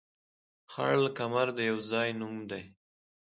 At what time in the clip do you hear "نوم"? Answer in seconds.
2.19-2.35